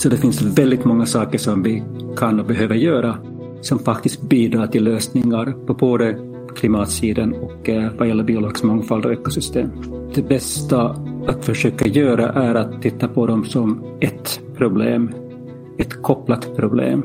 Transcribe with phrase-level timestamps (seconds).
[0.00, 1.82] Så det finns väldigt många saker som vi
[2.16, 3.18] kan och behöver göra
[3.60, 6.18] som faktiskt bidrar till lösningar på både
[6.56, 9.70] klimatsidan och eh, vad gäller biologisk mångfald och ekosystem.
[10.14, 10.96] Det bästa
[11.26, 15.10] att försöka göra är att titta på dem som ett problem,
[15.78, 17.04] ett kopplat problem.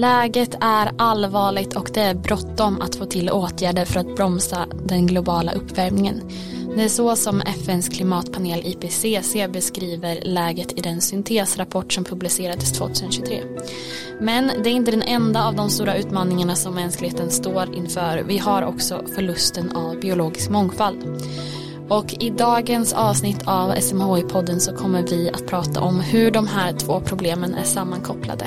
[0.00, 5.06] Läget är allvarligt och det är bråttom att få till åtgärder för att bromsa den
[5.06, 6.22] globala uppvärmningen.
[6.76, 13.42] Det är så som FNs klimatpanel IPCC beskriver läget i den syntesrapport som publicerades 2023.
[14.20, 18.22] Men det är inte den enda av de stora utmaningarna som mänskligheten står inför.
[18.26, 20.98] Vi har också förlusten av biologisk mångfald.
[21.88, 26.72] Och i dagens avsnitt av SMHI-podden så kommer vi att prata om hur de här
[26.72, 28.46] två problemen är sammankopplade.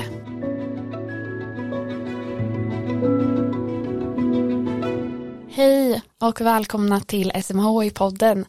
[6.28, 8.44] Och välkomna till SMHI-podden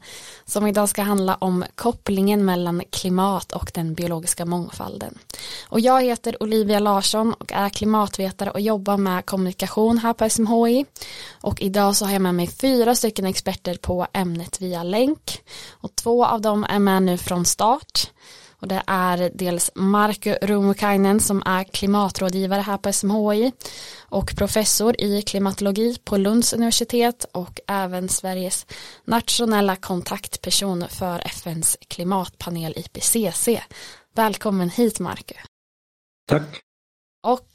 [0.46, 5.18] som idag ska handla om kopplingen mellan klimat och den biologiska mångfalden.
[5.70, 10.86] Och jag heter Olivia Larsson och är klimatvetare och jobbar med kommunikation här på SMHI.
[11.42, 15.42] Och idag så har jag med mig fyra stycken experter på ämnet via länk.
[15.72, 18.10] Och två av dem är med nu från start.
[18.66, 23.52] Och det är dels Marko Rummukainen som är klimatrådgivare här på SMHI
[24.00, 28.66] och professor i klimatologi på Lunds universitet och även Sveriges
[29.04, 33.48] nationella kontaktperson för FNs klimatpanel IPCC.
[34.16, 35.36] Välkommen hit Marko.
[36.28, 36.62] Tack.
[37.24, 37.50] Och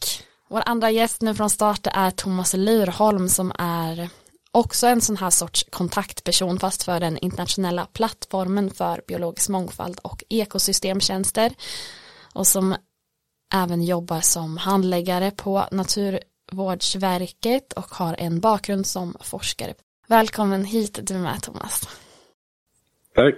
[0.49, 4.09] vår andra gäst nu från start är Thomas Lurholm som är
[4.53, 10.25] också en sån här sorts kontaktperson fast för den internationella plattformen för biologisk mångfald och
[10.29, 11.53] ekosystemtjänster
[12.35, 12.75] och som
[13.55, 19.75] även jobbar som handläggare på Naturvårdsverket och har en bakgrund som forskare.
[20.09, 21.89] Välkommen hit du med Thomas.
[23.15, 23.35] Tack.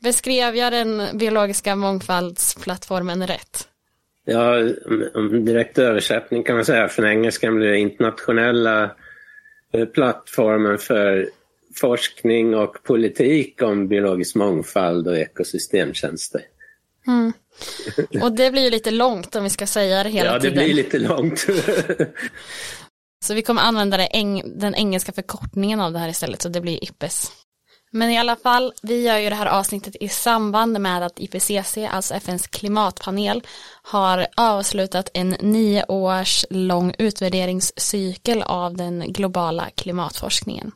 [0.00, 3.68] Beskrev jag den biologiska mångfaldsplattformen rätt?
[4.24, 4.54] Ja,
[5.44, 6.88] direkt översättning kan man säga.
[6.88, 8.90] Från engelskan blir det internationella
[9.94, 11.28] plattformen för
[11.74, 16.40] forskning och politik om biologisk mångfald och ekosystemtjänster.
[17.06, 17.32] Mm.
[18.22, 20.54] Och det blir ju lite långt om vi ska säga det hela tiden.
[20.54, 21.38] Ja, det blir lite långt.
[23.24, 23.96] så vi kommer använda
[24.44, 27.32] den engelska förkortningen av det här istället, så det blir IPES.
[27.94, 31.78] Men i alla fall, vi gör ju det här avsnittet i samband med att IPCC,
[31.90, 33.42] alltså FNs klimatpanel,
[33.82, 40.72] har avslutat en nio års lång utvärderingscykel av den globala klimatforskningen.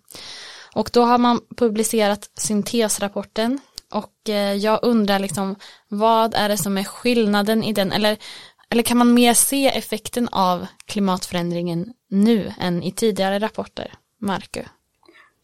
[0.75, 3.61] Och då har man publicerat syntesrapporten
[3.93, 5.57] och eh, jag undrar liksom
[5.89, 8.19] vad är det som är skillnaden i den eller,
[8.71, 13.95] eller kan man mer se effekten av klimatförändringen nu än i tidigare rapporter?
[14.21, 14.61] Marco?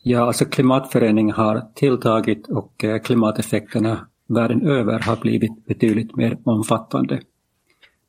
[0.05, 7.21] Ja, alltså klimatförändringen har tilltagit och eh, klimateffekterna världen över har blivit betydligt mer omfattande.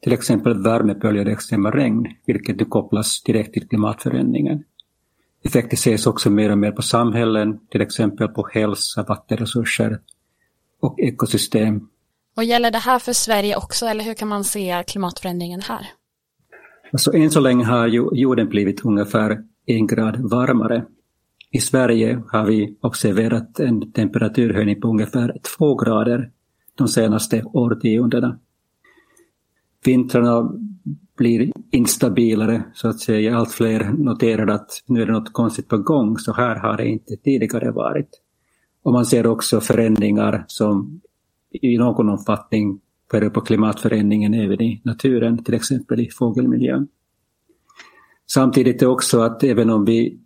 [0.04, 4.64] Till exempel värmeböljor och extrema regn, vilket nu kopplas direkt till klimatförändringen.
[5.44, 10.00] Effekter ses också mer och mer på samhällen, till exempel på hälsa, vattenresurser
[10.80, 11.90] och ekosystem.
[12.36, 15.88] Och gäller det här för Sverige också, eller hur kan man se klimatförändringen här?
[16.92, 20.86] Alltså än så länge har jorden blivit ungefär en grad varmare
[21.53, 26.31] i Sverige har vi observerat en temperaturhöjning på ungefär två grader
[26.75, 28.40] de senaste årtiondena.
[29.86, 30.52] Vintrarna
[31.18, 33.38] blir instabilare så att säga.
[33.38, 36.88] Allt fler noterar att nu är det något konstigt på gång, så här har det
[36.88, 38.09] inte tidigare varit.
[38.84, 41.02] Och man ser också förändringar som
[41.52, 42.80] i någon omfattning
[43.12, 46.88] beror på klimatförändringen även i naturen, till exempel i fågelmiljön.
[48.25, 50.22] Samtidigt är också att även om vi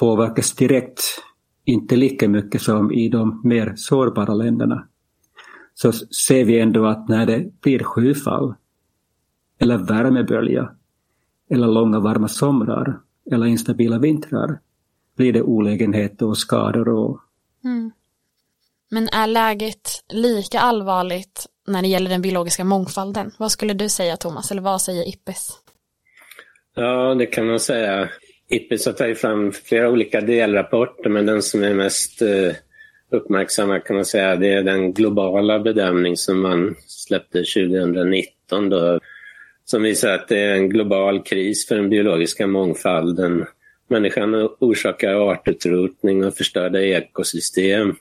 [0.00, 1.00] påverkas direkt
[1.64, 4.88] inte lika mycket som i de mer sårbara länderna.
[5.74, 8.54] Så ser vi ändå att när det blir skyfall
[9.58, 10.72] eller värmebölja
[11.50, 13.00] eller långa varma somrar
[13.32, 14.60] eller instabila vintrar
[15.16, 16.88] blir det olägenheter och skador.
[16.88, 17.20] Och...
[17.64, 17.90] Mm.
[18.90, 23.32] Men är läget lika allvarligt när det gäller den biologiska mångfalden?
[23.38, 25.50] Vad skulle du säga Thomas, eller vad säger Ippes?
[26.74, 28.08] Ja, det kan man säga.
[28.50, 32.56] IPBES har tagit fram flera olika delrapporter men den som är mest eh, uppmärksamma
[33.10, 39.00] uppmärksammad kan man säga det är den globala bedömning som man släppte 2019 då,
[39.64, 43.44] som visar att det är en global kris för den biologiska mångfalden.
[43.88, 47.94] Människan orsakar artutrotning och förstörda ekosystem.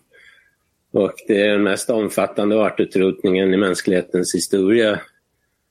[0.92, 5.00] Och det är den mest omfattande artutrotningen i mänsklighetens historia.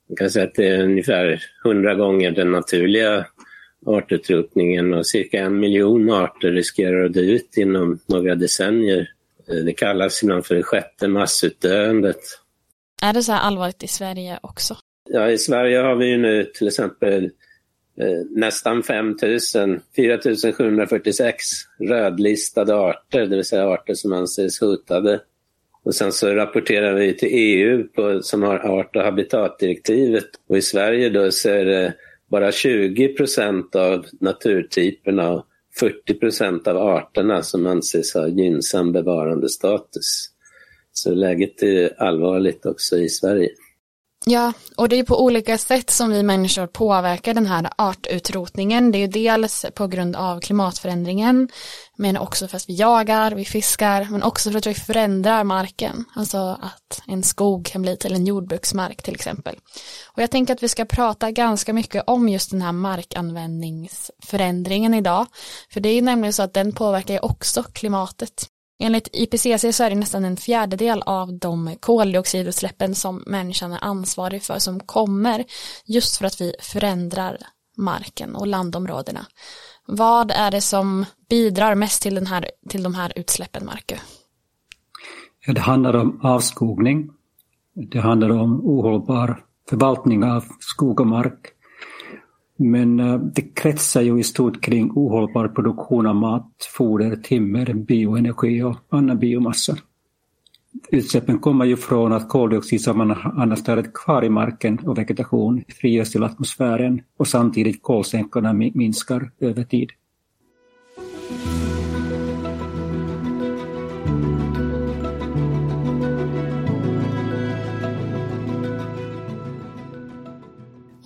[0.08, 3.26] Man kan säga att det är ungefär hundra gånger den naturliga
[3.86, 9.10] artutrotningen och cirka en miljon arter riskerar att dö ut inom några decennier.
[9.48, 12.20] Eh, det kallas ibland för det sjätte massutdöendet.
[13.02, 14.76] Är det så här allvarligt i Sverige också?
[15.10, 17.24] Ja, i Sverige har vi ju nu till exempel
[18.00, 21.36] eh, nästan 5000, 4746
[21.80, 25.20] rödlistade arter, det vill säga arter som anses hotade.
[25.82, 30.62] Och sen så rapporterar vi till EU på, som har art och habitatdirektivet och i
[30.62, 31.94] Sverige då så är det
[32.28, 35.46] bara 20 procent av naturtyperna och
[35.80, 40.30] 40 procent av arterna som anses ha gynnsam bevarandestatus.
[40.92, 43.50] Så läget är allvarligt också i Sverige.
[44.26, 48.92] Ja, och det är på olika sätt som vi människor påverkar den här artutrotningen.
[48.92, 51.48] Det är ju dels på grund av klimatförändringen,
[51.96, 56.04] men också för att vi jagar, vi fiskar, men också för att vi förändrar marken.
[56.14, 59.56] Alltså att en skog kan bli till en jordbruksmark till exempel.
[60.06, 65.26] Och jag tänker att vi ska prata ganska mycket om just den här markanvändningsförändringen idag.
[65.70, 68.48] För det är nämligen så att den påverkar ju också klimatet.
[68.78, 74.42] Enligt IPCC så är det nästan en fjärdedel av de koldioxidutsläppen som människan är ansvarig
[74.42, 75.44] för som kommer
[75.86, 77.38] just för att vi förändrar
[77.76, 79.26] marken och landområdena.
[79.86, 83.96] Vad är det som bidrar mest till, den här, till de här utsläppen, Marku?
[85.46, 87.10] Det handlar om avskogning.
[87.74, 91.46] Det handlar om ohållbar förvaltning av skog och mark.
[92.58, 98.62] Men eh, det kretsar ju i stort kring ohållbar produktion av mat, foder, timmer, bioenergi
[98.62, 99.76] och annan biomassa.
[100.90, 105.64] Utsläppen kommer ju från att koldioxid som man annars tar kvar i marken och vegetation
[105.68, 109.90] frigörs till atmosfären och samtidigt kolsänkorna minskar över tid.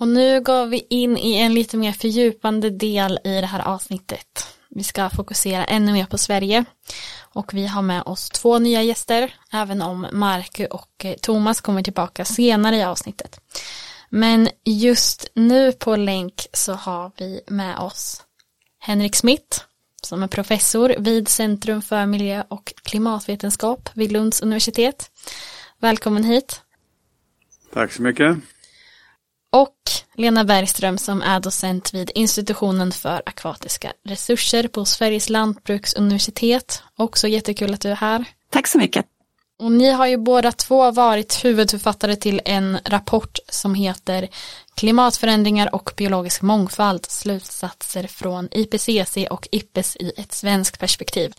[0.03, 4.47] Och nu går vi in i en lite mer fördjupande del i det här avsnittet.
[4.69, 6.65] Vi ska fokusera ännu mer på Sverige.
[7.33, 12.25] Och vi har med oss två nya gäster, även om Marku och Thomas kommer tillbaka
[12.25, 13.39] senare i avsnittet.
[14.09, 18.21] Men just nu på länk så har vi med oss
[18.79, 19.61] Henrik Smith
[20.01, 25.11] som är professor vid Centrum för miljö och klimatvetenskap vid Lunds universitet.
[25.79, 26.61] Välkommen hit.
[27.73, 28.37] Tack så mycket
[29.53, 29.77] och
[30.15, 36.83] Lena Bergström som är docent vid institutionen för akvatiska resurser på Sveriges lantbruksuniversitet.
[36.97, 38.25] Också jättekul att du är här.
[38.49, 39.05] Tack så mycket.
[39.59, 44.29] Och ni har ju båda två varit huvudförfattare till en rapport som heter
[44.75, 51.33] Klimatförändringar och biologisk mångfald, slutsatser från IPCC och IPES i ett svenskt perspektiv.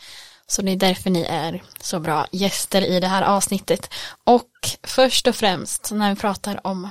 [0.46, 3.90] Så det är därför ni är så bra gäster i det här avsnittet.
[4.25, 4.50] Och
[4.82, 6.88] först och främst när vi pratar om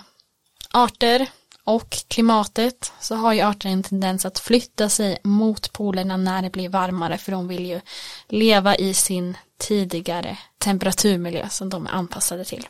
[0.74, 1.28] arter
[1.64, 6.50] och klimatet så har ju arter en tendens att flytta sig mot polerna när det
[6.50, 7.82] blir varmare för de vill ju
[8.28, 12.68] leva i sin tidigare temperaturmiljö som de är anpassade till.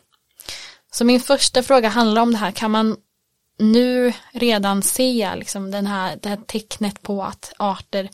[0.92, 2.96] Så min första fråga handlar om det här, kan man
[3.58, 8.08] nu redan se liksom den här, det här tecknet på att arter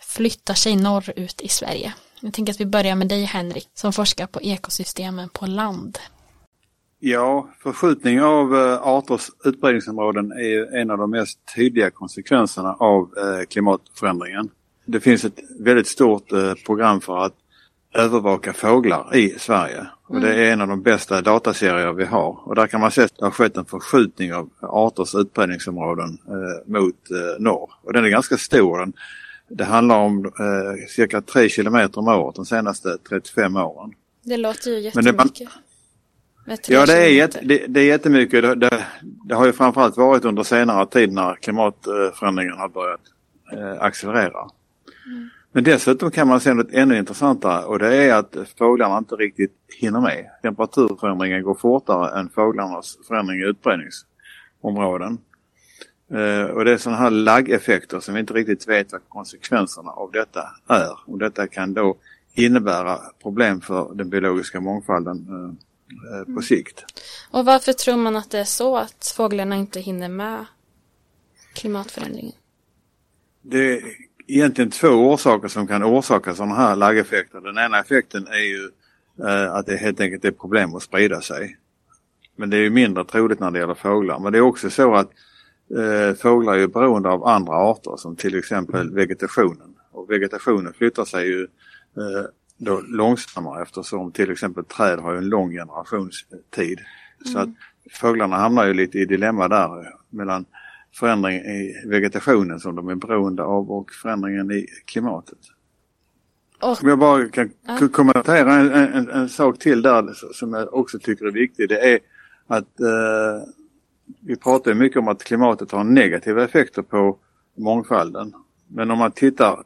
[0.00, 1.92] flyttar sig norrut i Sverige?
[2.20, 5.98] Jag tänker att vi börjar med dig Henrik som forskar på ekosystemen på land.
[7.00, 13.44] Ja, förskjutning av eh, arters utbredningsområden är en av de mest tydliga konsekvenserna av eh,
[13.44, 14.50] klimatförändringen.
[14.84, 17.34] Det finns ett väldigt stort eh, program för att
[17.94, 19.86] övervaka fåglar i Sverige.
[20.06, 22.48] Och det är en av de bästa dataserier vi har.
[22.48, 26.18] Och där kan man se att det har skett en förskjutning av arters utbredningsområden
[26.66, 27.70] mot norr.
[27.82, 28.92] Och den är ganska stor.
[29.48, 30.32] Det handlar om
[30.88, 33.92] cirka 3 kilometer om året de senaste 35 åren.
[34.24, 35.48] Det låter ju jättemycket.
[36.68, 38.42] Ja, det är, jätte, det, det är jättemycket.
[38.42, 43.00] Det, det, det, har ju framförallt varit under senare tid när klimatförändringen har börjat
[43.52, 44.48] eh, accelerera.
[45.06, 45.28] Mm.
[45.52, 49.52] Men dessutom kan man se något ännu intressantare och det är att fåglarna inte riktigt
[49.80, 50.26] hinner med.
[50.42, 55.18] Temperaturförändringen går fortare än fåglarnas förändring i utbredningsområden.
[56.10, 60.10] Eh, och det är sådana här laggeffekter som vi inte riktigt vet vad konsekvenserna av
[60.12, 60.98] detta är.
[61.06, 61.96] Och detta kan då
[62.34, 66.84] innebära problem för den biologiska mångfalden eh, Eh, på sikt.
[67.30, 70.46] Och varför tror man att det är så att fåglarna inte hinner med
[71.54, 72.34] klimatförändringen?
[73.42, 73.82] Det är
[74.26, 77.40] egentligen två orsaker som kan orsaka sådana här laggeffekter.
[77.40, 78.70] Den ena effekten är ju
[79.28, 81.56] eh, att det helt enkelt är problem att sprida sig.
[82.36, 84.18] Men det är ju mindre troligt när det gäller fåglar.
[84.18, 85.10] Men det är också så att
[85.78, 89.74] eh, fåglar är beroende av andra arter som till exempel vegetationen.
[89.92, 91.42] Och vegetationen flyttar sig ju
[91.96, 92.24] eh,
[92.58, 96.78] då långsammare eftersom till exempel träd har en lång generationstid.
[96.78, 97.32] Mm.
[97.32, 97.48] Så att
[97.92, 100.44] fåglarna hamnar ju lite i dilemma där mellan
[100.94, 105.38] förändring i vegetationen som de är beroende av och förändringen i klimatet.
[106.60, 107.88] Och, Om jag bara kan ja.
[107.88, 111.68] kommentera en, en, en, sak till där som jag också tycker är viktig.
[111.68, 111.98] Det är
[112.46, 113.48] att eh,
[114.20, 117.18] vi pratar mycket om att klimatet har negativa effekter på
[117.56, 118.32] mångfalden.
[118.68, 119.62] Men om man tittar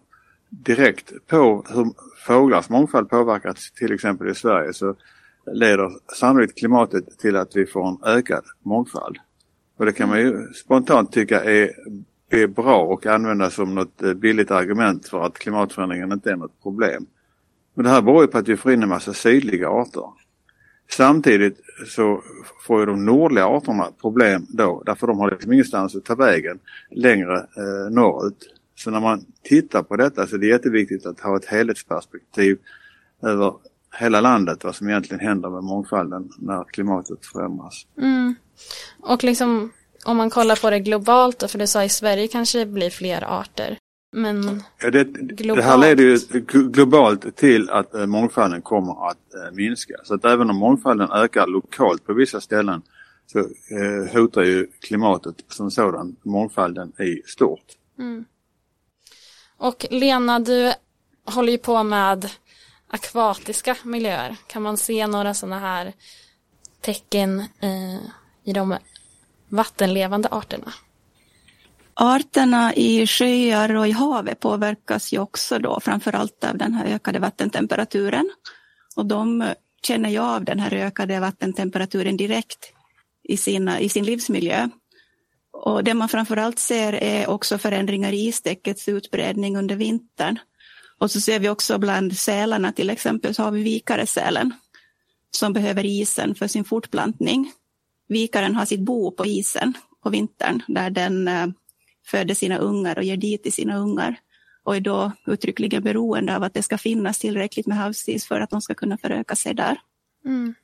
[0.51, 1.93] direkt på hur
[2.27, 4.95] fåglars mångfald påverkas till exempel i Sverige så
[5.53, 9.17] leder sannolikt klimatet till att vi får en ökad mångfald.
[9.77, 11.71] Och det kan man ju spontant tycka är,
[12.31, 16.63] är bra och använda som något eh, billigt argument för att klimatförändringen inte är något
[16.63, 17.07] problem.
[17.75, 20.05] Men det här beror ju på att vi får in en massa sydliga arter.
[20.91, 22.23] Samtidigt så
[22.67, 26.59] får ju de nordliga arterna problem då därför de har liksom ingenstans att ta vägen
[26.91, 28.55] längre eh, norrut.
[28.75, 32.59] Så när man tittar på detta så är det jätteviktigt att ha ett helhetsperspektiv
[33.23, 33.55] över
[33.99, 37.87] hela landet vad som egentligen händer med mångfalden när klimatet förändras.
[37.99, 38.35] Mm.
[39.01, 39.73] Och liksom
[40.05, 42.91] om man kollar på det globalt då, för du sa i Sverige kanske det blir
[42.91, 43.79] fler arter.
[44.17, 46.19] Men ja, det, det, här leder ju
[46.71, 49.95] globalt till att eh, mångfalden kommer att eh, minska.
[50.05, 52.83] Så att även om mångfalden ökar lokalt på vissa ställen
[53.27, 57.65] så eh, hotar ju klimatet som sådan mångfalden i stort.
[57.99, 58.25] Mm.
[59.63, 60.73] Och Lena, du
[61.25, 62.31] håller ju på med
[62.89, 64.37] akvatiska miljöer.
[64.47, 65.93] Kan man se några sådana här
[66.81, 68.01] tecken eh,
[68.45, 68.77] i de
[69.49, 70.73] vattenlevande arterna?
[71.95, 77.19] Arterna i sjöar och i havet påverkas ju också då framförallt av den här ökade
[77.19, 78.31] vattentemperaturen.
[78.97, 79.53] Och de
[79.83, 82.73] känner ju av den här ökade vattentemperaturen direkt
[83.23, 84.69] i, sina, i sin livsmiljö.
[85.65, 90.39] Och det man framförallt ser är också förändringar i istäckets utbredning under vintern.
[90.99, 94.53] Och så ser vi också bland sälarna till exempel så har vi vikaresälen
[95.31, 97.53] som behöver isen för sin fortplantning.
[98.09, 101.47] Vikaren har sitt bo på isen på vintern där den eh,
[102.07, 104.17] föder sina ungar och ger dit till sina ungar
[104.65, 108.51] och är då uttryckligen beroende av att det ska finnas tillräckligt med havsis för att
[108.51, 109.81] de ska kunna föröka sig där.
[110.25, 110.55] Mm.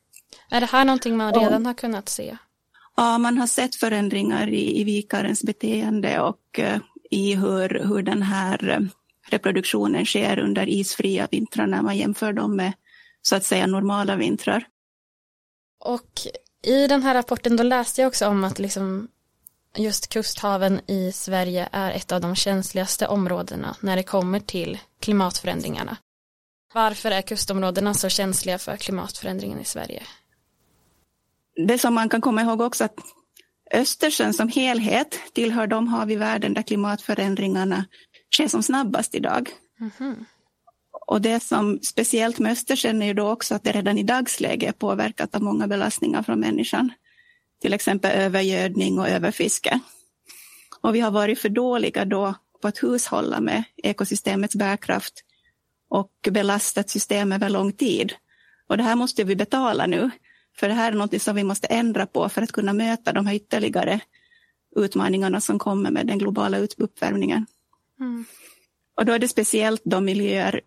[0.50, 2.37] Är det här någonting man redan har kunnat se?
[3.00, 6.78] Ja, man har sett förändringar i, i vikarens beteende och eh,
[7.11, 8.81] i hur, hur den här eh,
[9.31, 12.73] reproduktionen sker under isfria vintrar när man jämför dem med
[13.23, 14.67] så att säga normala vintrar.
[15.85, 16.21] Och
[16.67, 19.09] i den här rapporten då läste jag också om att liksom
[19.76, 25.97] just kusthaven i Sverige är ett av de känsligaste områdena när det kommer till klimatförändringarna.
[26.75, 30.02] Varför är kustområdena så känsliga för klimatförändringen i Sverige?
[31.67, 33.00] Det som man kan komma ihåg också att
[33.75, 37.85] Östersjön som helhet tillhör de hav i världen där klimatförändringarna
[38.35, 39.50] sker som snabbast idag.
[40.00, 40.25] Mm.
[41.07, 44.69] Och det som speciellt med Östersjön är ju då också att det redan i dagsläge
[44.69, 46.93] är påverkat av många belastningar från människan
[47.61, 49.81] till exempel övergödning och överfiske.
[50.81, 55.15] Och vi har varit för dåliga då på att hushålla med ekosystemets bärkraft
[55.91, 58.12] och belastat system över lång tid.
[58.69, 60.11] Och det här måste vi betala nu,
[60.59, 63.27] för det här är något som vi måste ändra på för att kunna möta de
[63.27, 64.00] här ytterligare
[64.77, 67.47] utmaningarna som kommer med den globala uppvärmningen.
[68.00, 68.25] Mm.
[68.97, 70.61] Och då är det speciellt de miljöer,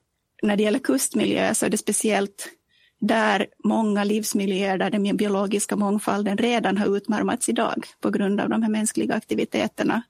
[0.43, 2.49] när det gäller kustmiljöer så är det speciellt
[2.99, 8.63] där många livsmiljöer där den biologiska mångfalden redan har utmarmats idag på grund av de
[8.63, 10.01] här mänskliga aktiviteterna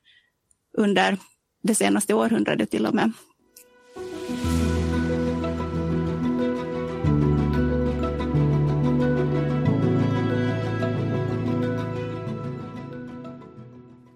[0.78, 1.18] under
[1.64, 3.12] det senaste århundradet till och med.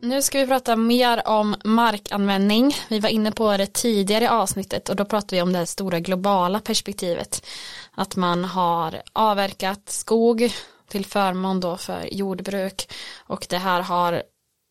[0.05, 2.75] Nu ska vi prata mer om markanvändning.
[2.89, 5.99] Vi var inne på det tidigare i avsnittet och då pratade vi om det stora
[5.99, 7.45] globala perspektivet.
[7.91, 10.53] Att man har avverkat skog
[10.87, 12.91] till förmån då för jordbruk
[13.27, 14.23] och det här har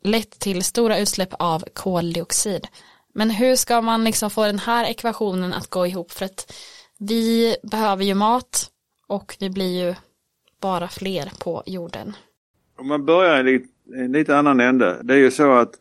[0.05, 2.67] lett till stora utsläpp av koldioxid.
[3.15, 6.53] Men hur ska man liksom få den här ekvationen att gå ihop för att
[6.99, 8.71] vi behöver ju mat
[9.07, 9.95] och vi blir ju
[10.61, 12.17] bara fler på jorden.
[12.79, 15.01] Om man börjar i en lite annan ände.
[15.03, 15.75] Det är ju så att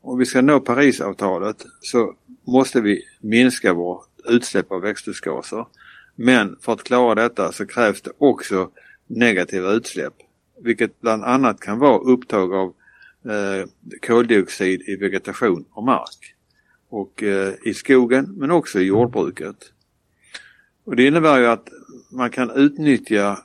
[0.00, 5.66] om vi ska nå Parisavtalet så måste vi minska vårt utsläpp av växthusgaser.
[6.14, 8.70] Men för att klara detta så krävs det också
[9.06, 10.14] negativa utsläpp.
[10.62, 12.74] Vilket bland annat kan vara upptag av
[13.24, 13.68] eh,
[14.06, 16.34] koldioxid i vegetation och mark.
[16.88, 19.56] Och eh, i skogen men också i jordbruket.
[20.84, 21.68] Och det innebär ju att
[22.10, 23.38] man kan utnyttja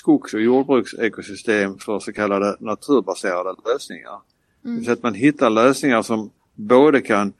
[0.00, 4.20] skogs och jordbruksekosystem för så kallade naturbaserade lösningar.
[4.64, 4.84] Mm.
[4.84, 7.32] Så att man hittar lösningar som både kan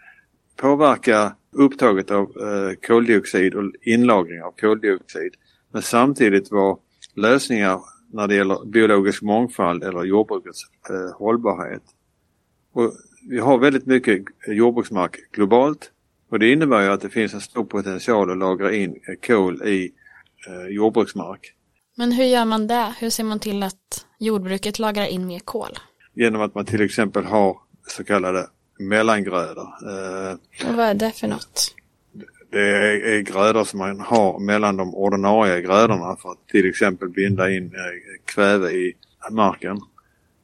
[0.56, 5.34] påverka upptaget av eh, koldioxid och inlagring av koldioxid
[5.72, 6.76] men samtidigt vara
[7.14, 7.80] lösningar
[8.12, 11.82] när det gäller biologisk mångfald eller jordbrukets eh, hållbarhet.
[12.72, 12.92] Och
[13.28, 15.90] vi har väldigt mycket jordbruksmark globalt
[16.30, 19.62] och det innebär ju att det finns en stor potential att lagra in eh, kol
[19.62, 19.92] i
[20.48, 21.54] eh, jordbruksmark.
[22.00, 22.94] Men hur gör man det?
[22.98, 25.78] Hur ser man till att jordbruket lagrar in mer kol?
[26.14, 28.46] Genom att man till exempel har så kallade
[28.78, 29.62] mellangrödor.
[29.62, 30.32] Eh,
[30.68, 31.74] och vad är det för något?
[32.50, 37.08] Det är, är grödor som man har mellan de ordinarie grödorna för att till exempel
[37.08, 38.96] binda in eh, kväve i
[39.30, 39.76] marken.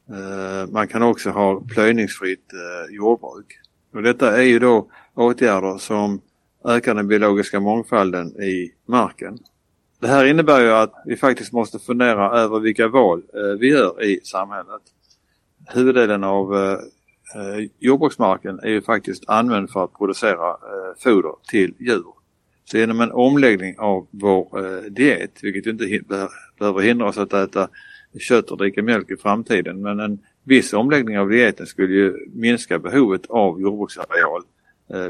[0.09, 2.51] Eh, man kan också ha plöjningsfritt
[2.89, 3.59] jordbruk.
[3.93, 6.21] Och detta är ju då åtgärder som
[6.65, 9.39] ökar den biologiska mångfalden i marken.
[9.99, 14.03] Det här innebär ju att vi faktiskt måste fundera över vilka val eh, vi gör
[14.03, 14.81] i samhället.
[15.67, 16.71] Huvuddelen av eh,
[17.35, 20.55] eh, jordbruksmarken är ju faktiskt använd för att producera
[21.03, 22.13] foder till djur.
[22.65, 26.01] Så genom en omläggning av vår diet, vilket inte
[26.59, 27.69] behöver hindra oss att äta
[28.19, 29.81] kött och dricka mjölk i framtiden.
[29.81, 34.43] Men en viss omläggning av dieten skulle ju minska behovet av jordbruksareal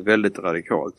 [0.03, 0.95] väldigt radikalt.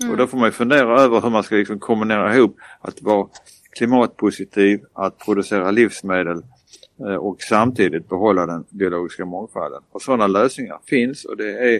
[0.00, 0.12] Mm.
[0.12, 3.28] Och då får man ju fundera över hur man ska liksom kombinera ihop att vara
[3.70, 6.42] klimatpositiv, att producera livsmedel
[7.00, 9.82] eh, och samtidigt behålla den biologiska mångfalden.
[9.92, 11.76] Och sådana lösningar finns och det är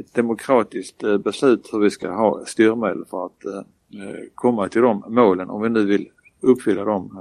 [0.00, 3.62] ett demokratiskt eh, beslut hur vi ska ha styrmedel för att eh,
[4.34, 6.08] komma till de målen om vi nu vill
[6.40, 7.18] uppfylla de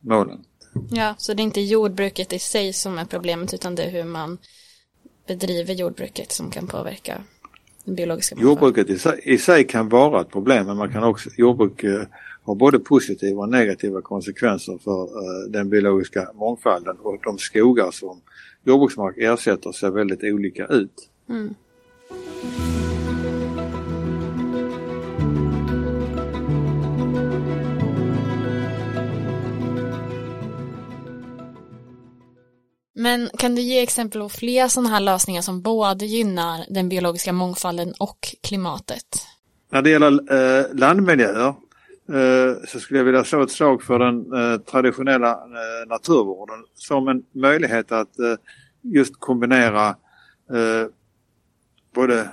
[0.00, 0.44] målen.
[0.90, 4.04] Ja, så det är inte jordbruket i sig som är problemet utan det är hur
[4.04, 4.38] man
[5.26, 7.22] bedriver jordbruket som kan påverka
[7.88, 8.36] den biologiska.
[8.38, 12.02] Jordbruket i sig, i sig, kan vara ett problem men man kan också, jordbruk eh,
[12.42, 18.20] har både positiva och negativa konsekvenser för eh, den biologiska mångfalden och de skogar som
[18.64, 21.08] jordbruksmark ersätter ser väldigt olika ut.
[21.28, 21.54] Mm.
[32.98, 37.32] Men kan du ge exempel på fler sådana här lösningar som både gynnar den biologiska
[37.32, 39.26] mångfalden och klimatet?
[39.70, 44.32] När det gäller eh, landmiljöer eh, så skulle jag vilja slå ett slag för den
[44.32, 48.34] eh, traditionella eh, naturvården som en möjlighet att eh,
[48.82, 49.88] just kombinera
[50.50, 50.86] eh,
[51.94, 52.28] både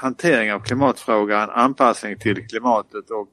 [0.00, 3.32] hantering av klimatfrågan, anpassning till klimatet och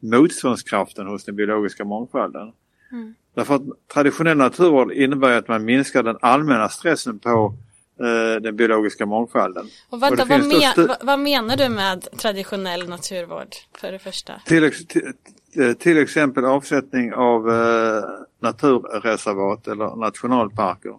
[0.00, 2.52] motståndskraften hos den biologiska mångfalden.
[2.92, 3.14] Mm.
[3.34, 3.62] Därför att
[3.94, 7.54] traditionell naturvård innebär att man minskar den allmänna stressen på
[8.00, 9.66] eh, den biologiska mångfalden.
[9.90, 14.32] Och vänta, och vad, men, vad, menar du med traditionell naturvård för det första?
[14.46, 15.12] Till, till,
[15.56, 18.04] eh, till exempel avsättning av eh,
[18.40, 20.94] naturreservat eller nationalparker.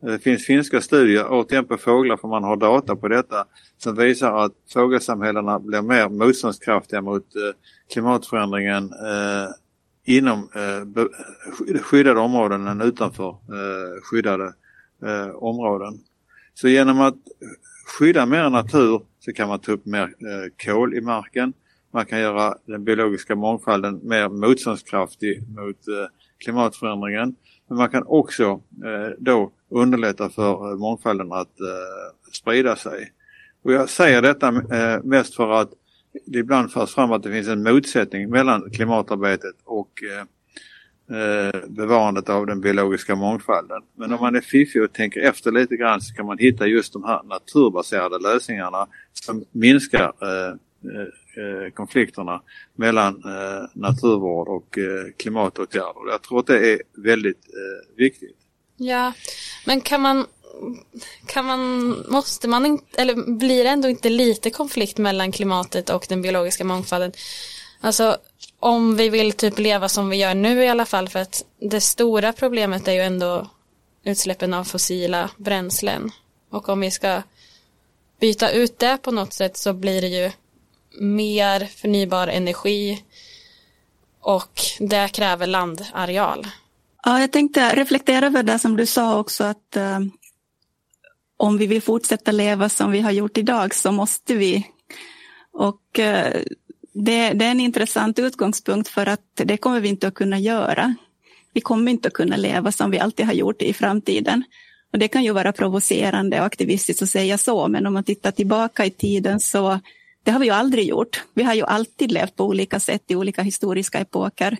[0.00, 3.44] Det finns finska studier, återigen på fåglar för man har data på detta,
[3.78, 7.42] som visar att fågelsamhällena blir mer motståndskraftiga mot eh,
[7.92, 9.50] klimatförändringen eh,
[10.04, 14.54] inom eh, skyddade områden än utanför eh, skyddade
[15.04, 16.00] eh, områden.
[16.54, 17.14] Så genom att
[17.86, 21.52] skydda mer natur så kan man ta upp mer eh, kol i marken.
[21.90, 26.06] Man kan göra den biologiska mångfalden mer motståndskraftig mot eh,
[26.38, 27.34] klimatförändringen.
[27.68, 33.12] Men man kan också eh, då underlätta för eh, mångfalden att eh, sprida sig.
[33.62, 35.70] Och jag säger detta eh, mest för att
[36.26, 40.24] det ibland förs fram att det finns en motsättning mellan klimatarbetet och eh,
[41.18, 43.82] eh, bevarandet av den biologiska mångfalden.
[43.96, 46.92] Men om man är fiffig och tänker efter lite grann så kan man hitta just
[46.92, 50.54] de här naturbaserade lösningarna som minskar eh,
[51.36, 52.42] eh, konflikterna
[52.74, 56.10] mellan eh, naturvård och eh, klimatåtgärder.
[56.10, 57.46] Jag tror att det är väldigt
[57.96, 58.36] viktigt.
[58.76, 59.12] Ja,
[59.66, 60.26] men kan man
[61.26, 66.06] kan man, måste man inte, eller blir det ändå inte lite konflikt mellan klimatet och
[66.08, 67.12] den biologiska mångfalden?
[67.80, 68.16] Alltså
[68.60, 71.80] om vi vill typ leva som vi gör nu i alla fall för att det
[71.80, 73.50] stora problemet är ju ändå
[74.04, 76.10] utsläppen av fossila bränslen
[76.50, 77.22] och om vi ska
[78.20, 80.30] byta ut det på något sätt så blir det ju
[81.00, 83.04] mer förnybar energi
[84.20, 86.46] och det kräver landareal.
[87.04, 90.00] Ja, jag tänkte reflektera över det som du sa också att eh,
[91.42, 94.66] om vi vill fortsätta leva som vi har gjort idag så måste vi.
[95.52, 96.40] Och eh,
[96.92, 100.94] det, det, är en intressant utgångspunkt för att det kommer vi inte att kunna göra.
[101.52, 104.44] Vi kommer inte att kunna leva som vi alltid har gjort i framtiden.
[104.92, 108.30] Och det kan ju vara provocerande och aktivistiskt att säga så, men om man tittar
[108.30, 109.80] tillbaka i tiden så
[110.24, 111.24] det har vi ju aldrig gjort.
[111.34, 114.56] Vi har ju alltid levt på olika sätt i olika historiska epoker.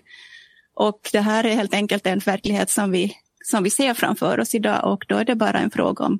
[0.75, 4.55] Och det här är helt enkelt en verklighet som vi, som vi ser framför oss
[4.55, 6.19] idag och då är det bara en fråga om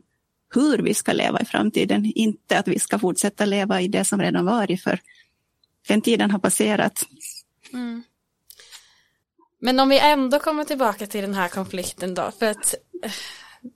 [0.54, 4.22] hur vi ska leva i framtiden, inte att vi ska fortsätta leva i det som
[4.22, 5.00] redan varit, för
[5.88, 7.06] den tiden har passerat.
[7.74, 8.04] Mm.
[9.60, 13.12] Men om vi ändå kommer tillbaka till den här konflikten då, för att eh,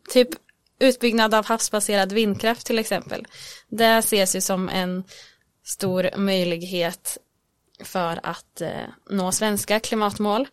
[0.09, 0.29] typ
[0.79, 3.27] utbyggnad av havsbaserad vindkraft till exempel.
[3.69, 5.03] Det ses ju som en
[5.65, 7.17] stor möjlighet
[7.83, 10.47] för att eh, nå svenska klimatmål.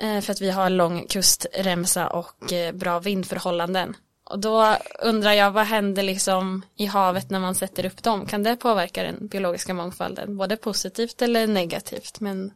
[0.00, 3.96] Eh, för att vi har lång kustremsa och eh, bra vindförhållanden.
[4.30, 8.26] Och då undrar jag vad händer liksom i havet när man sätter upp dem?
[8.26, 10.36] Kan det påverka den biologiska mångfalden?
[10.36, 12.20] Både positivt eller negativt?
[12.20, 12.52] Men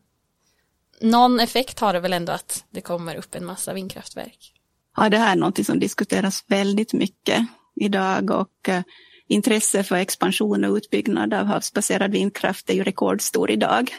[1.00, 4.52] någon effekt har det väl ändå att det kommer upp en massa vindkraftverk?
[4.96, 8.82] Ja, det här är någonting som diskuteras väldigt mycket idag och eh,
[9.28, 13.90] intresse för expansion och utbyggnad av havsbaserad vindkraft är ju rekordstor idag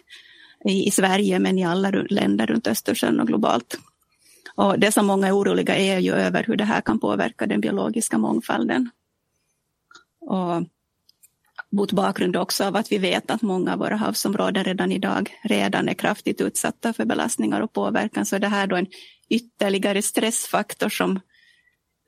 [0.65, 3.77] i Sverige men i alla länder runt Östersjön och globalt.
[4.55, 7.61] Och det som många är oroliga är ju över hur det här kan påverka den
[7.61, 8.89] biologiska mångfalden.
[10.21, 10.63] Och
[11.71, 15.89] mot bakgrund också av att vi vet att många av våra havsområden redan idag redan
[15.89, 18.87] är kraftigt utsatta för belastningar och påverkan så är det här då en
[19.29, 21.19] ytterligare stressfaktor som,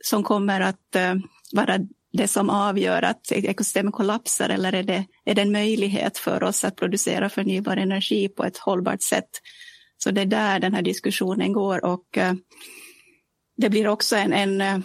[0.03, 1.15] som kommer att eh,
[1.53, 1.79] vara
[2.13, 6.63] det som avgör att ekosystemet kollapsar eller är det, är det en möjlighet för oss
[6.63, 9.29] att producera förnybar energi på ett hållbart sätt?
[10.06, 12.34] Så det är där den här diskussionen går och eh,
[13.58, 14.78] det blir också en, en eh,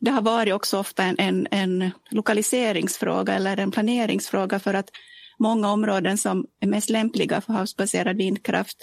[0.00, 4.90] det har varit också ofta en, en, en, lokaliseringsfråga eller en planeringsfråga för att
[5.38, 8.76] många områden som är mest lämpliga för havsbaserad vindkraft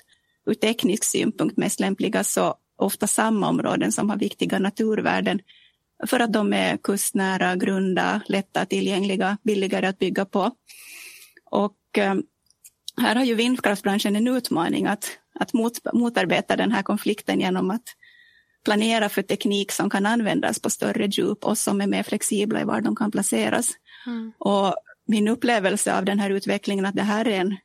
[0.46, 5.40] ur teknisk synpunkt mest lämpliga så ofta samma områden som har viktiga naturvärden
[6.08, 10.52] för att de är kustnära, grunda, lätta tillgängliga, billigare att bygga på.
[11.52, 12.16] Och eh,
[12.98, 17.84] här har ju vindkraftbranschen en utmaning att, att mot, motarbeta den här konflikten genom att
[18.66, 22.64] planera för teknik som kan användas på större djup och som är mer flexibla i
[22.64, 23.70] var de kan placeras.
[24.06, 24.34] Mm.
[24.38, 24.76] Och
[25.08, 27.58] min upplevelse av den här utvecklingen att det här är en,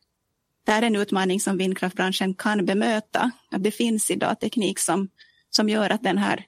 [0.67, 3.31] det här är en utmaning som vindkraftbranschen kan bemöta.
[3.51, 5.09] Att det finns idag teknik som,
[5.51, 6.47] som gör att den här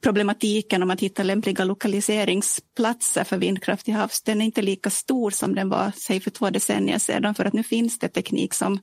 [0.00, 5.30] problematiken om att hitta lämpliga lokaliseringsplatser för vindkraft i havs, den är inte lika stor
[5.30, 8.78] som den var säg för två decennier sedan, för att nu finns det teknik som,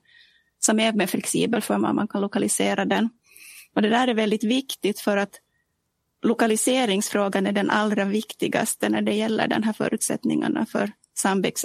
[0.59, 3.09] som är mer flexibel för hur man kan lokalisera den.
[3.75, 5.41] Och det där är väldigt viktigt för att
[6.23, 10.91] lokaliseringsfrågan är den allra viktigaste när det gäller den här förutsättningarna för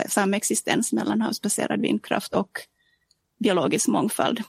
[0.09, 2.51] samexistens mellan havsbaserad vindkraft och
[3.39, 4.43] biologisk mångfald.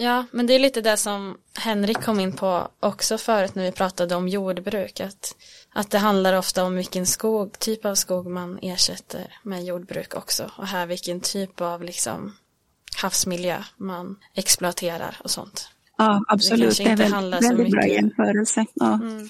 [0.00, 3.72] Ja, men det är lite det som Henrik kom in på också förut när vi
[3.72, 5.00] pratade om jordbruk.
[5.00, 5.36] Att,
[5.72, 10.50] att det handlar ofta om vilken skog, typ av skog man ersätter med jordbruk också.
[10.56, 12.36] Och här vilken typ av liksom
[12.96, 15.68] havsmiljö man exploaterar och sånt.
[15.96, 16.76] Ja, absolut.
[16.76, 18.66] Det, det är väldigt, väldigt bra jämförelse.
[18.74, 18.94] Ja.
[18.94, 19.28] Mm.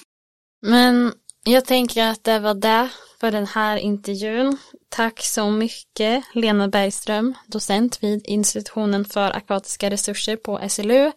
[0.62, 1.12] Men
[1.52, 2.88] jag tänker att det var det
[3.20, 4.58] för den här intervjun.
[4.88, 11.12] Tack så mycket Lena Bergström, docent vid institutionen för akvatiska resurser på SLU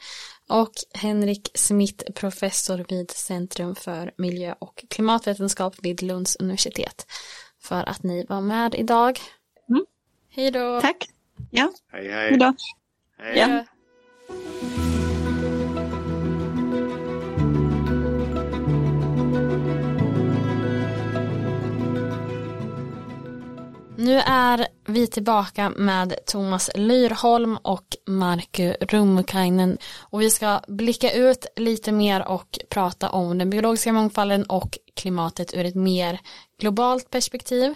[0.50, 7.06] och Henrik Smith, professor vid Centrum för miljö och klimatvetenskap vid Lunds universitet
[7.62, 9.20] för att ni var med idag.
[9.70, 9.86] Mm.
[10.30, 10.82] Hej då!
[10.82, 11.10] Tack!
[11.52, 12.30] Ja, hej hej!
[12.30, 12.54] Hej då!
[13.18, 13.38] Hej.
[13.38, 13.66] Ja.
[24.02, 31.46] Nu är vi tillbaka med Thomas Lyrholm och Marku Rummukainen och vi ska blicka ut
[31.56, 36.20] lite mer och prata om den biologiska mångfalden och klimatet ur ett mer
[36.60, 37.76] globalt perspektiv.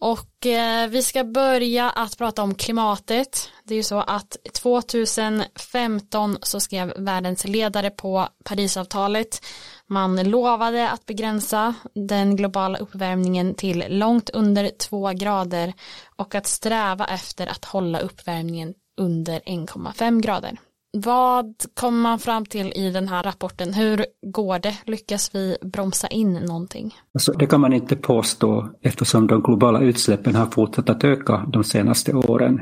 [0.00, 3.50] Och eh, vi ska börja att prata om klimatet.
[3.64, 9.40] Det är ju så att 2015 så skrev världens ledare på Parisavtalet
[9.86, 15.72] man lovade att begränsa den globala uppvärmningen till långt under två grader
[16.16, 20.58] och att sträva efter att hålla uppvärmningen under 1,5 grader.
[20.96, 23.74] Vad kommer man fram till i den här rapporten?
[23.74, 24.76] Hur går det?
[24.84, 26.94] Lyckas vi bromsa in någonting?
[27.14, 31.64] Alltså, det kan man inte påstå eftersom de globala utsläppen har fortsatt att öka de
[31.64, 32.60] senaste åren.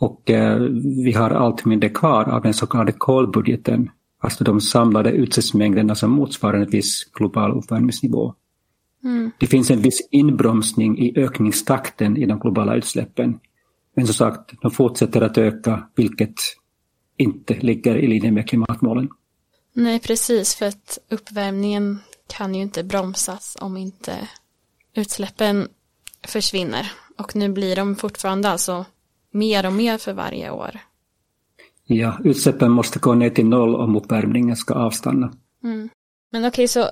[0.00, 0.58] Och eh,
[1.04, 3.90] vi har allt mindre kvar av den så kallade kolbudgeten
[4.24, 8.34] alltså de samlade utsläppsmängderna som motsvarar en viss global uppvärmningsnivå.
[9.04, 9.30] Mm.
[9.38, 13.38] Det finns en viss inbromsning i ökningstakten i de globala utsläppen.
[13.96, 16.34] Men som sagt, de fortsätter att öka, vilket
[17.16, 19.08] inte ligger i linje med klimatmålen.
[19.72, 24.28] Nej, precis, för att uppvärmningen kan ju inte bromsas om inte
[24.94, 25.68] utsläppen
[26.22, 26.92] försvinner.
[27.18, 28.84] Och nu blir de fortfarande alltså
[29.30, 30.80] mer och mer för varje år.
[31.86, 35.32] Ja, utsläppen måste gå ner till noll om uppvärmningen ska avstanna.
[35.64, 35.88] Mm.
[36.32, 36.88] Men okej, så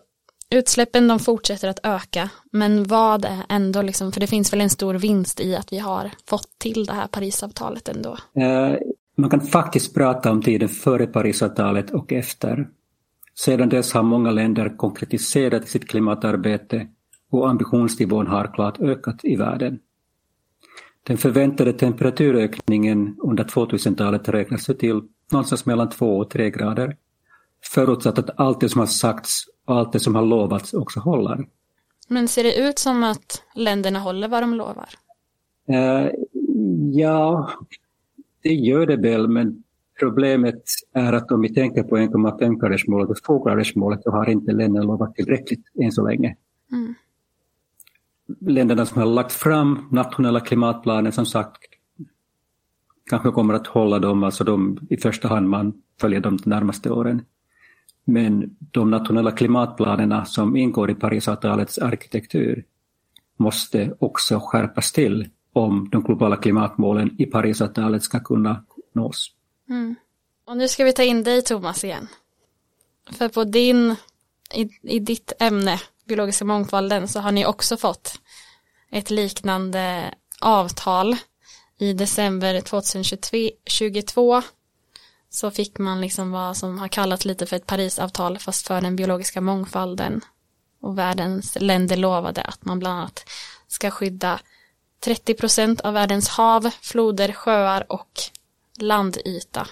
[0.50, 4.70] utsläppen de fortsätter att öka, men vad är ändå liksom, för det finns väl en
[4.70, 8.16] stor vinst i att vi har fått till det här Parisavtalet ändå?
[8.34, 8.76] Eh,
[9.16, 12.68] man kan faktiskt prata om tiden före Parisavtalet och efter.
[13.34, 16.86] Sedan dess har många länder konkretiserat sitt klimatarbete
[17.30, 19.78] och ambitionsnivån har klart ökat i världen.
[21.06, 25.00] Den förväntade temperaturökningen under 2000-talet räknas till
[25.32, 26.96] någonstans mellan 2 och 3 grader,
[27.74, 31.46] förutsatt att allt det som har sagts och allt det som har lovats också håller.
[32.08, 34.88] Men ser det ut som att länderna håller vad de lovar?
[35.70, 36.10] Uh,
[36.92, 37.50] ja,
[38.42, 39.62] det gör det väl, men
[40.00, 40.62] problemet
[40.92, 45.64] är att om vi tänker på 1,5-gradersmålet och 2-gradersmålet så har inte länderna lovat tillräckligt
[45.82, 46.36] än så länge.
[46.72, 46.94] Mm.
[48.40, 51.62] Länderna som har lagt fram nationella klimatplaner som sagt
[53.10, 57.24] kanske kommer att hålla dem, alltså de i första hand man följer de närmaste åren.
[58.04, 62.64] Men de nationella klimatplanerna som ingår i Parisavtalets arkitektur
[63.36, 69.30] måste också skärpas till om de globala klimatmålen i Parisavtalet ska kunna nås.
[69.68, 69.94] Mm.
[70.44, 72.08] Och nu ska vi ta in dig Thomas igen.
[73.10, 73.96] För på din,
[74.54, 75.80] i, i ditt ämne,
[76.12, 78.20] biologiska mångfalden, så har ni också fått
[78.90, 81.16] ett liknande avtal
[81.78, 84.42] i december 2022
[85.30, 88.96] så fick man liksom vad som har kallats lite för ett Parisavtal fast för den
[88.96, 90.20] biologiska mångfalden.
[90.80, 93.30] Och världens länder lovade att man bland annat
[93.68, 94.40] ska skydda
[95.00, 98.20] 30 procent av världens hav, floder, sjöar och
[98.78, 99.68] landyta.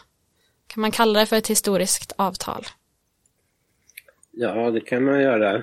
[0.67, 2.67] Kan man kalla det för ett historiskt avtal?
[4.31, 5.63] Ja, det kan man göra.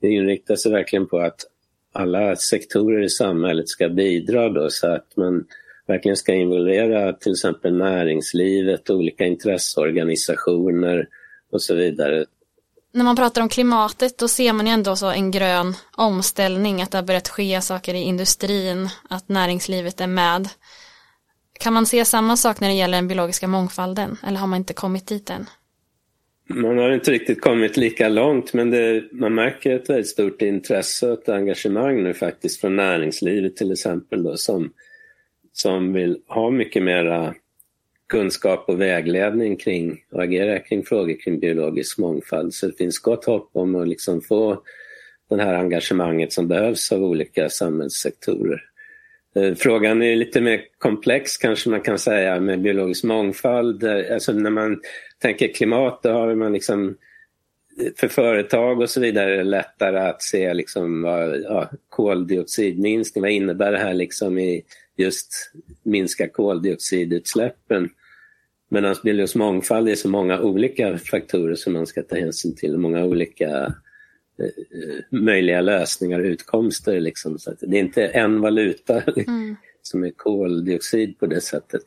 [0.00, 1.40] Det inriktar sig verkligen på att
[1.92, 5.44] alla sektorer i samhället ska bidra då så att man
[5.86, 11.08] verkligen ska involvera till exempel näringslivet, olika intresseorganisationer
[11.52, 12.24] och så vidare.
[12.92, 16.90] När man pratar om klimatet då ser man ju ändå så en grön omställning, att
[16.90, 20.48] det har börjat ske saker i industrin, att näringslivet är med.
[21.60, 24.74] Kan man se samma sak när det gäller den biologiska mångfalden eller har man inte
[24.74, 25.46] kommit dit än?
[26.54, 31.10] Man har inte riktigt kommit lika långt men det, man märker ett väldigt stort intresse
[31.10, 34.72] och ett engagemang nu faktiskt från näringslivet till exempel då, som
[35.52, 37.34] som vill ha mycket mera
[38.08, 42.54] kunskap och vägledning kring och agera kring frågor kring biologisk mångfald.
[42.54, 44.62] Så det finns gott hopp om att liksom få
[45.30, 48.69] det här engagemanget som behövs av olika samhällssektorer.
[49.34, 53.84] Eh, frågan är lite mer komplex kanske man kan säga med biologisk mångfald.
[53.84, 54.80] Eh, alltså när man
[55.18, 56.96] tänker klimat då har man liksom
[57.80, 63.72] eh, för företag och så vidare lättare att se liksom vad, ja, koldioxidminskning, vad innebär
[63.72, 64.62] det här liksom i
[64.96, 67.90] just minska koldioxidutsläppen.
[68.68, 73.04] Medan biologisk mångfald är så många olika faktorer som man ska ta hänsyn till, många
[73.04, 73.72] olika eh
[75.10, 77.00] möjliga lösningar och utkomster.
[77.00, 77.38] Liksom.
[77.38, 79.56] Så det är inte en valuta mm.
[79.82, 81.84] som är koldioxid på det sättet.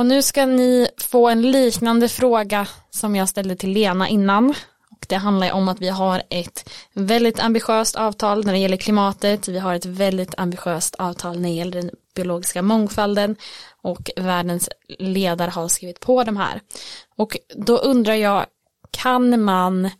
[0.00, 4.54] Och nu ska ni få en liknande fråga som jag ställde till Lena innan.
[5.00, 9.48] Och det handlar om att vi har ett väldigt ambitiöst avtal när det gäller klimatet.
[9.48, 13.36] Vi har ett väldigt ambitiöst avtal när det gäller den biologiska mångfalden.
[13.82, 16.60] Och världens ledare har skrivit på de här.
[17.16, 18.46] Och då undrar jag,
[18.90, 19.90] kan man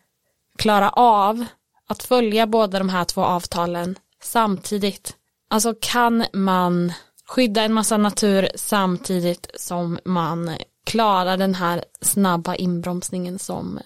[0.58, 1.44] klara av
[1.88, 5.16] att följa båda de här två avtalen samtidigt?
[5.50, 6.92] Alltså kan man
[7.26, 13.80] skydda en massa natur samtidigt som man klarar den här snabba inbromsningen som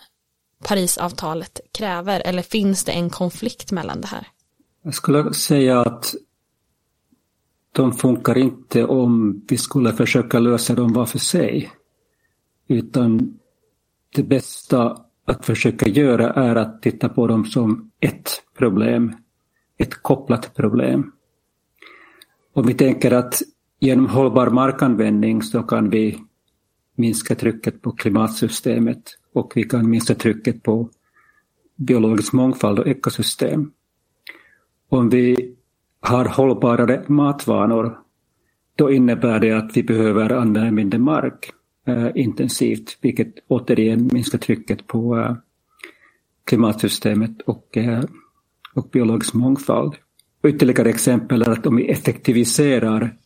[0.69, 4.27] Parisavtalet kräver eller finns det en konflikt mellan det här?
[4.83, 6.14] Jag skulle säga att
[7.73, 11.71] de funkar inte om vi skulle försöka lösa dem var för sig.
[12.69, 13.38] Utan
[14.14, 19.17] det bästa att försöka göra är att titta på dem som ett problem,
[19.79, 21.12] ett kopplat problem.
[22.53, 23.43] Om vi tänker att
[23.81, 26.19] genom hållbar markanvändning så kan vi
[26.95, 30.91] minska trycket på klimatsystemet och vi kan minska trycket på
[31.77, 33.73] biologisk mångfald och ekosystem.
[34.89, 35.55] Om vi
[36.01, 37.99] har hållbarare matvanor
[38.77, 41.53] då innebär det att vi behöver använda mindre mark
[41.87, 45.37] eh, intensivt, vilket återigen minskar trycket på eh,
[46.45, 48.05] klimatsystemet och, eh,
[48.75, 49.95] och biologisk mångfald.
[50.47, 53.17] Ytterligare exempel är att om vi effektiviserar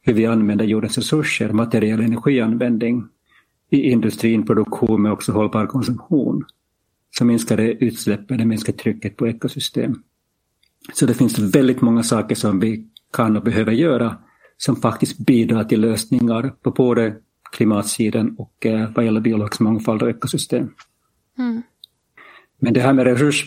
[0.00, 3.08] hur vi använder jordens resurser, materiell energianvändning
[3.72, 6.44] i industrin, produktion men också hållbar konsumtion,
[7.10, 10.02] så minskar det utsläppen, det minskar trycket på ekosystem.
[10.92, 14.16] Så det finns väldigt många saker som vi kan och behöver göra
[14.56, 17.16] som faktiskt bidrar till lösningar på både
[17.52, 20.68] klimatsidan och eh, vad gäller biologisk mångfald och ekosystem.
[21.38, 21.62] Mm.
[22.58, 23.44] Men det här med resurs,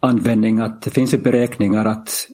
[0.00, 2.28] användning att det finns ju beräkningar att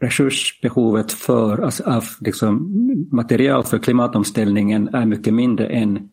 [0.00, 2.72] resursbehovet för, alltså av liksom,
[3.12, 6.08] material för klimatomställningen är mycket mindre än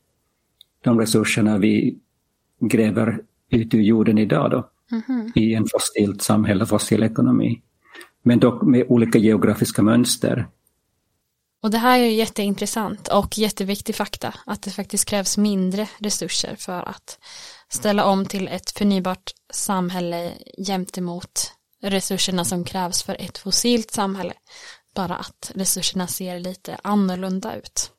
[0.83, 1.99] de resurserna vi
[2.59, 3.19] gräver
[3.51, 5.31] ut ur jorden idag då, mm -hmm.
[5.35, 7.61] i en fossilt samhälle, fossil ekonomi.
[8.23, 10.47] Men dock med olika geografiska mönster.
[11.63, 16.55] Och det här är ju jätteintressant och jätteviktig fakta, att det faktiskt krävs mindre resurser
[16.55, 17.19] för att
[17.69, 24.33] ställa om till ett förnybart samhälle jämt emot resurserna som krävs för ett fossilt samhälle.
[24.95, 27.91] Bara att resurserna ser lite annorlunda ut.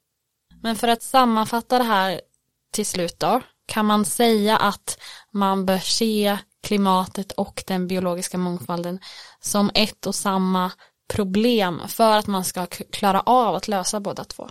[0.62, 2.20] Men för att sammanfatta det här
[2.70, 4.98] till slut då, kan man säga att
[5.32, 8.98] man bör se klimatet och den biologiska mångfalden
[9.40, 10.72] som ett och samma
[11.14, 14.48] problem för att man ska klara av att lösa båda två?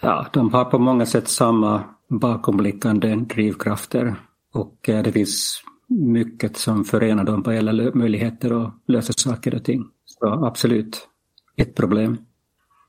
[0.00, 4.20] Ja, de har på många sätt samma bakomliggande drivkrafter
[4.52, 9.64] och eh, det finns mycket som förenar dem vad gäller möjligheter att lösa saker och
[9.64, 9.84] ting.
[10.04, 11.08] Så absolut
[11.56, 12.18] ett problem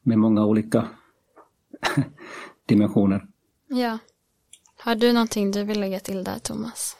[0.04, 0.88] med många olika
[2.68, 3.28] dimensioner.
[3.68, 3.98] Ja.
[4.84, 6.98] Har du någonting du vill lägga till där, Thomas?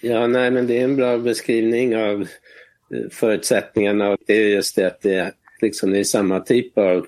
[0.00, 4.16] Ja, nej, men det är en bra beskrivning av eh, förutsättningarna.
[4.26, 7.06] Det är just det att det liksom, det är samma typ av,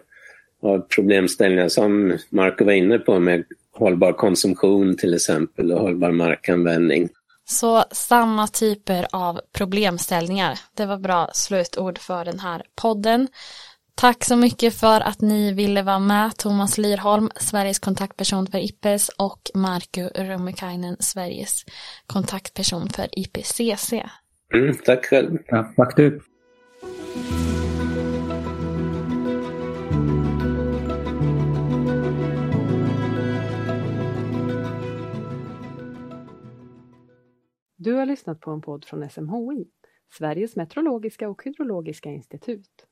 [0.62, 7.09] av problemställningar som Marco var inne på med hållbar konsumtion till exempel och hållbar markanvändning.
[7.49, 10.59] Så samma typer av problemställningar.
[10.75, 13.29] Det var bra slutord för den här podden.
[14.01, 16.37] Tack så mycket för att ni ville vara med.
[16.37, 21.65] Thomas Lyrholm, Sveriges kontaktperson för IPES och Marko Rumikainen, Sveriges
[22.07, 23.93] kontaktperson för IPCC.
[24.55, 25.39] Mm, tack själv.
[25.47, 26.21] Ja, tack du.
[37.77, 39.67] Du har lyssnat på en podd från SMHI,
[40.13, 42.87] Sveriges meteorologiska och hydrologiska institut.